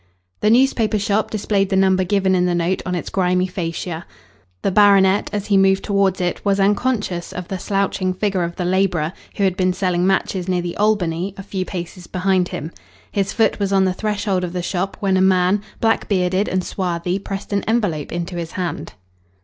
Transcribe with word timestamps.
The 0.39 0.49
newspaper 0.49 0.97
shop 0.97 1.29
displayed 1.29 1.69
the 1.69 1.75
number 1.75 2.03
given 2.03 2.33
in 2.33 2.47
the 2.47 2.55
note 2.55 2.81
on 2.87 2.95
its 2.95 3.11
grimy 3.11 3.47
facia. 3.47 4.05
The 4.63 4.71
baronet, 4.71 5.29
as 5.31 5.45
he 5.45 5.57
moved 5.57 5.83
towards 5.83 6.19
it, 6.19 6.43
was 6.43 6.59
unconscious 6.59 7.31
of 7.31 7.47
the 7.49 7.59
slouching 7.59 8.11
figure 8.15 8.41
of 8.41 8.55
the 8.55 8.65
labourer, 8.65 9.13
who 9.35 9.43
had 9.43 9.55
been 9.55 9.73
selling 9.73 10.07
matches 10.07 10.47
near 10.47 10.63
the 10.63 10.75
Albany, 10.77 11.35
a 11.37 11.43
few 11.43 11.65
paces 11.65 12.07
behind 12.07 12.47
him. 12.47 12.71
His 13.11 13.31
foot 13.31 13.59
was 13.59 13.71
on 13.71 13.85
the 13.85 13.93
threshold 13.93 14.43
of 14.43 14.53
the 14.53 14.63
shop 14.63 14.97
when 15.01 15.17
a 15.17 15.21
man, 15.21 15.61
black 15.79 16.07
bearded 16.07 16.47
and 16.49 16.63
swarthy, 16.63 17.19
pressed 17.19 17.53
an 17.53 17.63
envelope 17.67 18.11
into 18.11 18.37
his 18.37 18.53
hand. 18.53 18.93